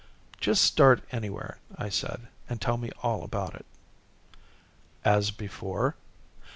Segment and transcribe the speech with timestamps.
[0.39, 3.67] "Just start anywhere," I said, "and tell me all about it."
[5.05, 5.95] "As before?"